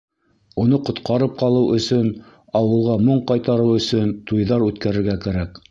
[0.61, 2.09] Уны ҡотҡарып ҡалыу өсөн,
[2.61, 5.67] ауылға моң ҡайтарыу өсөн, туйҙар үткәрергә кәрәк!